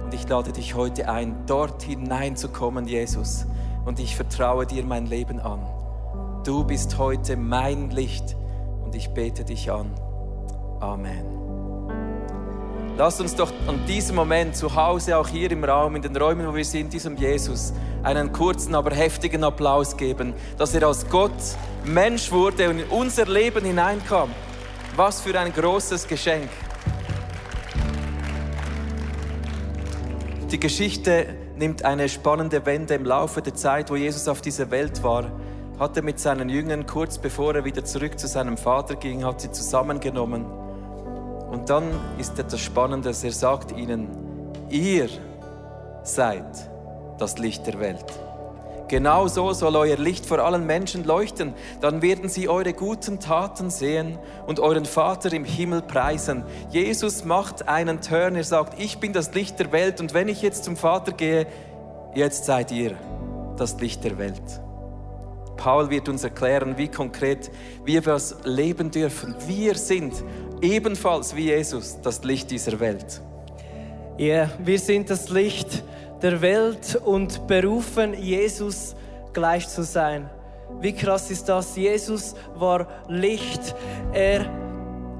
[0.03, 3.45] und ich lade dich heute ein, dort hineinzukommen, Jesus.
[3.85, 5.59] Und ich vertraue dir mein Leben an.
[6.43, 8.35] Du bist heute mein Licht
[8.83, 9.91] und ich bete dich an.
[10.79, 11.43] Amen.
[12.97, 16.47] Lasst uns doch an diesem Moment zu Hause, auch hier im Raum, in den Räumen,
[16.47, 17.73] wo wir sind, diesem Jesus
[18.03, 21.31] einen kurzen, aber heftigen Applaus geben, dass er als Gott
[21.85, 24.29] Mensch wurde und in unser Leben hineinkam.
[24.95, 26.49] Was für ein großes Geschenk.
[30.49, 35.03] Die Geschichte nimmt eine spannende Wende im Laufe der Zeit, wo Jesus auf dieser Welt
[35.03, 35.31] war.
[35.79, 39.41] Hat er mit seinen Jüngern kurz bevor er wieder zurück zu seinem Vater ging, hat
[39.41, 40.45] sie zusammengenommen.
[40.45, 41.83] Und dann
[42.17, 43.23] ist etwas Spannendes.
[43.23, 44.07] Er sagt ihnen,
[44.69, 45.09] ihr
[46.03, 46.69] seid
[47.17, 48.05] das Licht der Welt.
[48.87, 51.53] Genau so soll euer Licht vor allen Menschen leuchten.
[51.81, 56.43] Dann werden sie eure guten Taten sehen und euren Vater im Himmel preisen.
[56.69, 58.35] Jesus macht einen Turn.
[58.35, 61.47] Er sagt, ich bin das Licht der Welt und wenn ich jetzt zum Vater gehe,
[62.13, 62.95] jetzt seid ihr
[63.57, 64.41] das Licht der Welt.
[65.57, 67.49] Paul wird uns erklären, wie konkret
[67.85, 69.35] wir das leben dürfen.
[69.47, 70.13] Wir sind
[70.61, 73.21] ebenfalls wie Jesus das Licht dieser Welt.
[74.17, 75.83] Ja, yeah, wir sind das Licht
[76.23, 78.95] der Welt und berufen, Jesus
[79.33, 80.29] gleich zu sein.
[80.79, 81.75] Wie krass ist das?
[81.75, 83.75] Jesus war Licht.
[84.13, 84.45] Er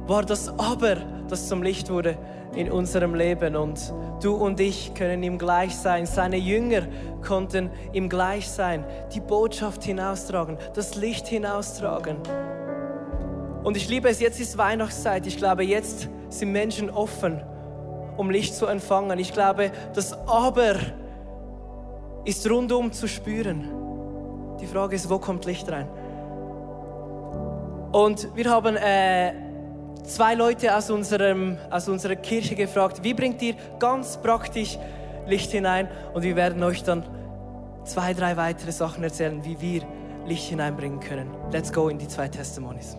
[0.08, 0.96] war das Aber,
[1.28, 2.18] das zum Licht wurde
[2.56, 3.58] in unserem Leben.
[3.58, 6.06] Und du und ich können ihm gleich sein.
[6.06, 6.84] Seine Jünger
[7.22, 8.86] konnten ihm gleich sein.
[9.14, 12.16] Die Botschaft hinaustragen, das Licht hinaustragen.
[13.64, 15.28] Und ich liebe es, jetzt ist Weihnachtszeit.
[15.28, 17.42] Ich glaube, jetzt sind Menschen offen
[18.18, 19.20] um Licht zu empfangen.
[19.20, 20.76] Ich glaube, das Aber
[22.26, 23.70] ist rundum zu spüren.
[24.60, 25.88] Die Frage ist, wo kommt Licht rein?
[27.92, 29.34] Und wir haben äh,
[30.04, 34.78] zwei Leute aus, unserem, aus unserer Kirche gefragt, wie bringt ihr ganz praktisch
[35.28, 35.90] Licht hinein?
[36.14, 37.04] Und wir werden euch dann
[37.84, 39.82] zwei, drei weitere Sachen erzählen, wie wir
[40.26, 41.30] Licht hineinbringen können.
[41.52, 42.98] Let's go in die zwei Testimonies.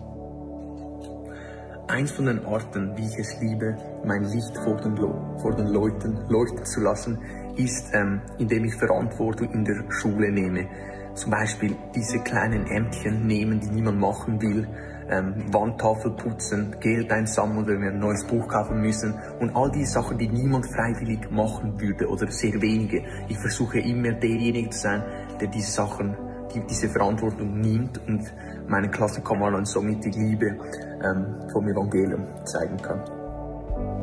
[1.87, 6.17] Eins von den Orten, wie ich es liebe, mein Licht vor den, vor den Leuten
[6.29, 7.19] leuchten zu lassen,
[7.57, 10.67] ist, ähm, indem ich Verantwortung in der Schule nehme.
[11.13, 14.67] Zum Beispiel diese kleinen Ämtchen nehmen, die niemand machen will,
[15.11, 19.85] ähm, Wandtafel putzen, Geld einsammeln, wenn wir ein neues Buch kaufen müssen und all die
[19.85, 23.03] Sachen, die niemand freiwillig machen würde oder sehr wenige.
[23.29, 25.03] Ich versuche immer derjenige zu sein,
[25.39, 26.17] der diese Sachen,
[26.55, 28.33] die, diese Verantwortung nimmt und
[28.67, 30.57] meinen Klassenkameraden somit die Liebe
[31.03, 33.01] ähm, vom Evangelium zeigen kann.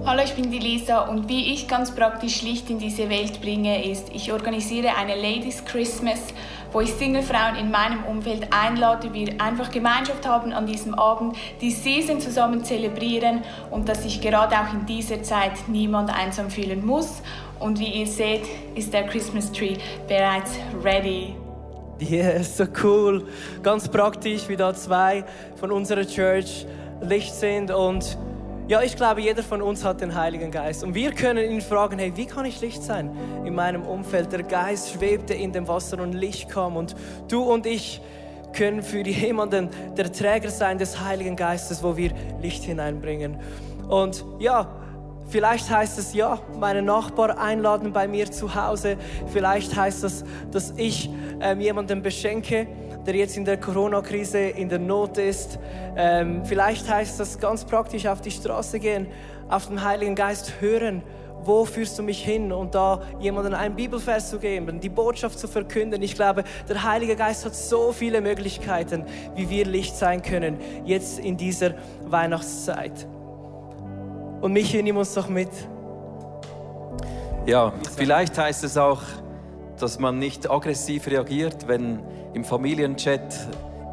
[0.05, 3.89] Hallo, ich bin die Lisa und wie ich ganz praktisch Licht in diese Welt bringe,
[3.89, 6.19] ist, ich organisiere eine Ladies Christmas,
[6.73, 11.71] wo ich Singlefrauen in meinem Umfeld einlade, wir einfach Gemeinschaft haben an diesem Abend, die
[11.71, 17.23] Season zusammen zelebrieren und dass sich gerade auch in dieser Zeit niemand einsam fühlen muss.
[17.61, 18.43] Und wie ihr seht,
[18.75, 19.77] ist der Christmas Tree
[20.09, 21.37] bereits ready.
[22.09, 23.27] Yes, so cool.
[23.63, 25.25] Ganz praktisch, wie da zwei
[25.57, 26.67] von unserer Church
[27.01, 28.19] Licht sind und
[28.69, 30.85] ja, ich glaube, jeder von uns hat den Heiligen Geist.
[30.85, 33.11] Und wir können ihn fragen, hey, wie kann ich Licht sein
[33.45, 34.33] in meinem Umfeld?
[34.33, 36.77] Der Geist schwebte in dem Wasser und Licht kam.
[36.77, 36.95] Und
[37.29, 38.01] du und ich
[38.53, 43.37] können für jemanden der Träger sein des Heiligen Geistes, wo wir Licht hineinbringen.
[43.89, 44.69] Und ja,
[45.29, 48.97] Vielleicht heißt es ja, meinen Nachbar einladen bei mir zu Hause.
[49.33, 51.09] Vielleicht heißt es, dass ich
[51.41, 52.67] ähm, jemanden beschenke,
[53.07, 55.59] der jetzt in der Corona-Krise in der Not ist.
[55.97, 59.07] Ähm, vielleicht heißt das ganz praktisch auf die Straße gehen,
[59.49, 61.03] auf den Heiligen Geist hören.
[61.45, 62.53] Wo führst du mich hin?
[62.53, 66.01] Und da jemandem einen Bibelvers zu geben, die Botschaft zu verkünden.
[66.03, 69.05] Ich glaube, der Heilige Geist hat so viele Möglichkeiten,
[69.35, 73.09] wie wir Licht sein können, jetzt in dieser Weihnachtszeit.
[74.43, 75.51] Und Michi, nimm uns doch mit.
[77.47, 79.01] Ja, vielleicht heißt es auch,
[79.79, 82.01] dass man nicht aggressiv reagiert, wenn
[82.35, 83.49] im Familienchat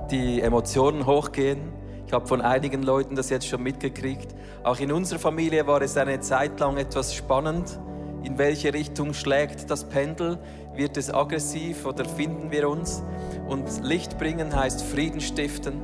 [0.09, 1.59] die Emotionen hochgehen.
[2.07, 4.33] Ich habe von einigen Leuten das jetzt schon mitgekriegt.
[4.63, 7.79] Auch in unserer Familie war es eine Zeit lang etwas spannend.
[8.23, 10.39] In welche Richtung schlägt das Pendel?
[10.73, 13.03] Wird es aggressiv oder finden wir uns?
[13.47, 15.79] Und Licht bringen heißt Frieden stiften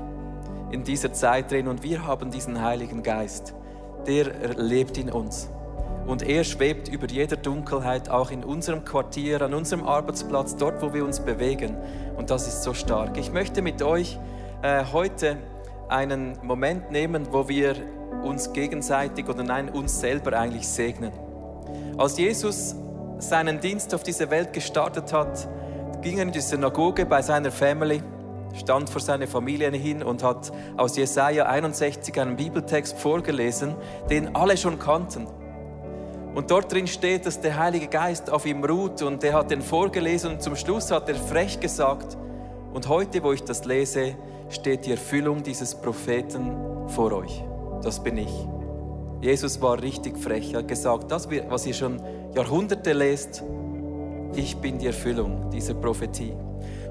[0.71, 1.67] in dieser Zeit drin.
[1.67, 3.53] Und wir haben diesen Heiligen Geist
[4.07, 5.49] der lebt in uns.
[6.07, 10.93] Und er schwebt über jeder Dunkelheit, auch in unserem Quartier, an unserem Arbeitsplatz, dort, wo
[10.93, 11.75] wir uns bewegen.
[12.15, 13.17] Und das ist so stark.
[13.17, 14.19] Ich möchte mit euch
[14.61, 15.37] äh, heute
[15.89, 17.75] einen Moment nehmen, wo wir
[18.23, 21.11] uns gegenseitig oder nein, uns selber eigentlich segnen.
[21.97, 22.75] Als Jesus
[23.17, 25.47] seinen Dienst auf diese Welt gestartet hat,
[26.01, 28.01] ging er in die Synagoge bei seiner Family
[28.57, 33.75] stand vor seine Familie hin und hat aus Jesaja 61 einen Bibeltext vorgelesen,
[34.09, 35.27] den alle schon kannten.
[36.35, 39.61] Und dort drin steht, dass der Heilige Geist auf ihm ruht und er hat den
[39.61, 42.17] vorgelesen und zum Schluss hat er frech gesagt,
[42.73, 44.15] und heute, wo ich das lese,
[44.49, 46.51] steht die Erfüllung dieses Propheten
[46.87, 47.41] vor euch.
[47.81, 48.47] Das bin ich.
[49.21, 50.51] Jesus war richtig frech.
[50.51, 52.01] Er hat gesagt, das, was ihr schon
[52.35, 53.43] Jahrhunderte lest,
[54.35, 56.33] ich bin die Erfüllung dieser Prophetie.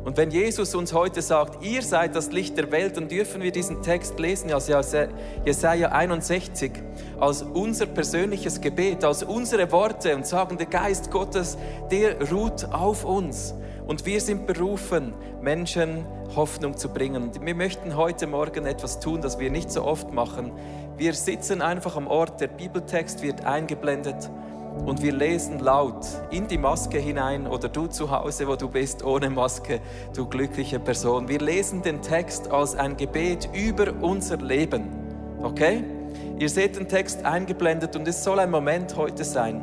[0.04, 3.52] Und wenn Jesus uns heute sagt, ihr seid das Licht der Welt, dann dürfen wir
[3.52, 4.68] diesen Text lesen aus
[5.46, 6.72] Jesaja 61
[7.18, 11.56] als unser persönliches Gebet, als unsere Worte und sagen, der Geist Gottes,
[11.90, 13.54] der ruht auf uns.
[13.86, 16.04] Und wir sind berufen, Menschen
[16.36, 17.22] Hoffnung zu bringen.
[17.22, 20.52] Und wir möchten heute Morgen etwas tun, das wir nicht so oft machen.
[20.96, 24.30] Wir sitzen einfach am Ort, der Bibeltext wird eingeblendet
[24.84, 29.04] und wir lesen laut in die Maske hinein oder du zu Hause, wo du bist,
[29.04, 29.80] ohne Maske,
[30.14, 31.28] du glückliche Person.
[31.28, 34.90] Wir lesen den Text als ein Gebet über unser Leben.
[35.42, 35.84] Okay?
[36.38, 39.62] Ihr seht den Text eingeblendet und es soll ein Moment heute sein,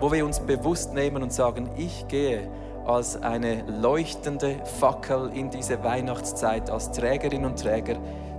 [0.00, 2.48] wo wir uns bewusst nehmen und sagen, ich gehe
[2.86, 7.96] als eine leuchtende Fackel in diese Weihnachtszeit, als Trägerin und Träger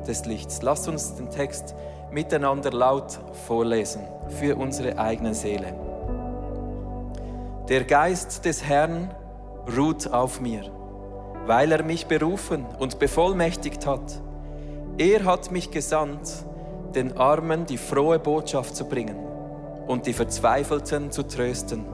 [0.08, 0.62] des Lichts.
[0.64, 1.76] Lasst uns den Text
[2.12, 5.89] miteinander laut vorlesen für unsere eigene Seele.
[7.70, 9.13] Der Geist des Herrn
[9.78, 10.63] ruht auf mir,
[11.45, 14.24] weil er mich berufen und bevollmächtigt hat.
[14.97, 16.28] Er hat mich gesandt,
[16.95, 19.20] den Armen die frohe Botschaft zu bringen
[19.86, 21.86] und die Verzweifelten zu trösten.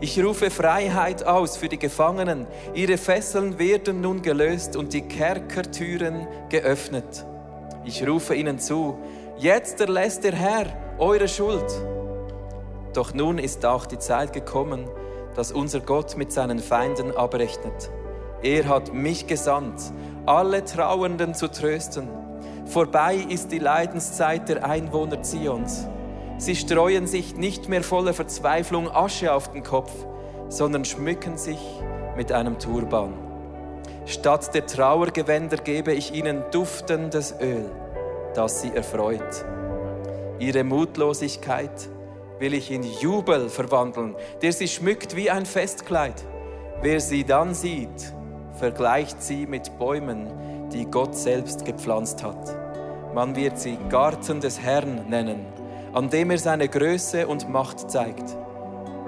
[0.00, 2.48] Ich rufe Freiheit aus für die Gefangenen.
[2.74, 7.24] Ihre Fesseln werden nun gelöst und die Kerkertüren geöffnet.
[7.84, 8.98] Ich rufe ihnen zu,
[9.38, 10.66] jetzt erlässt der Herr
[10.98, 11.70] eure Schuld
[12.92, 14.88] doch nun ist auch die Zeit gekommen,
[15.36, 17.90] dass unser Gott mit seinen Feinden abrechnet.
[18.42, 19.80] Er hat mich gesandt,
[20.26, 22.08] alle Trauernden zu trösten.
[22.66, 25.86] Vorbei ist die Leidenszeit der Einwohner Zions.
[26.38, 29.92] Sie streuen sich nicht mehr voller Verzweiflung Asche auf den Kopf,
[30.48, 31.60] sondern schmücken sich
[32.16, 33.12] mit einem Turban.
[34.06, 37.66] Statt der Trauergewänder gebe ich ihnen duftendes Öl,
[38.34, 39.44] das sie erfreut.
[40.38, 41.88] Ihre Mutlosigkeit
[42.40, 46.24] will ich in Jubel verwandeln, der sie schmückt wie ein Festkleid.
[46.82, 48.14] Wer sie dann sieht,
[48.54, 52.56] vergleicht sie mit Bäumen, die Gott selbst gepflanzt hat.
[53.14, 55.44] Man wird sie Garten des Herrn nennen,
[55.92, 58.36] an dem er seine Größe und Macht zeigt.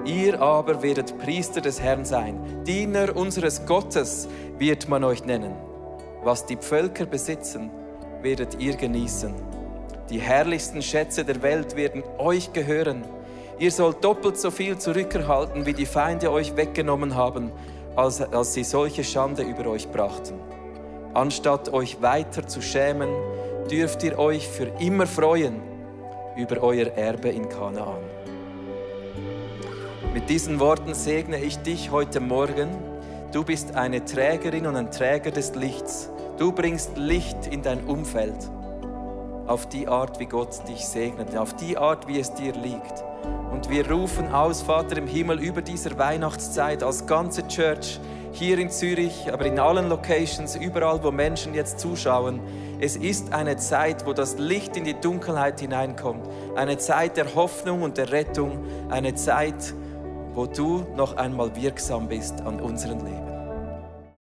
[0.05, 4.27] Ihr aber werdet Priester des Herrn sein, Diener unseres Gottes
[4.57, 5.55] wird man euch nennen.
[6.23, 7.71] Was die Völker besitzen,
[8.21, 9.33] werdet ihr genießen.
[10.09, 13.03] Die herrlichsten Schätze der Welt werden euch gehören.
[13.63, 17.49] Ihr sollt doppelt so viel zurückerhalten, wie die Feinde euch weggenommen haben,
[17.95, 20.37] als, als sie solche Schande über euch brachten.
[21.13, 23.07] Anstatt euch weiter zu schämen,
[23.71, 25.61] dürft ihr euch für immer freuen
[26.35, 28.01] über euer Erbe in Kanaan.
[30.13, 32.67] Mit diesen Worten segne ich dich heute Morgen.
[33.31, 36.09] Du bist eine Trägerin und ein Träger des Lichts.
[36.37, 38.49] Du bringst Licht in dein Umfeld.
[39.47, 43.05] Auf die Art, wie Gott dich segnet, auf die Art, wie es dir liegt.
[43.51, 47.99] Und wir rufen aus, Vater im Himmel, über dieser Weihnachtszeit als ganze Church
[48.33, 52.39] hier in Zürich, aber in allen Locations, überall, wo Menschen jetzt zuschauen.
[52.79, 56.27] Es ist eine Zeit, wo das Licht in die Dunkelheit hineinkommt.
[56.55, 58.65] Eine Zeit der Hoffnung und der Rettung.
[58.89, 59.73] Eine Zeit,
[60.33, 63.32] wo du noch einmal wirksam bist an unserem Leben.